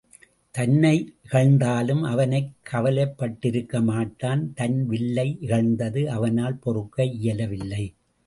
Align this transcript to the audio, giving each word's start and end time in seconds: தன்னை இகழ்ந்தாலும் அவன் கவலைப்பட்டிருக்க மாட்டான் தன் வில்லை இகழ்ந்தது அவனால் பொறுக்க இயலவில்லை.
தன்னை 0.55 0.93
இகழ்ந்தாலும் 1.25 2.01
அவன் 2.03 2.33
கவலைப்பட்டிருக்க 2.71 3.81
மாட்டான் 3.81 4.53
தன் 4.53 4.85
வில்லை 4.85 5.37
இகழ்ந்தது 5.41 6.03
அவனால் 6.07 6.57
பொறுக்க 6.59 7.05
இயலவில்லை. 7.19 7.83